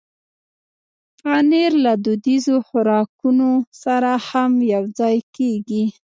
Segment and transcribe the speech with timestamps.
[1.21, 3.49] پنېر له دودیزو خوراکونو
[3.83, 5.83] سره هم یوځای کېږي.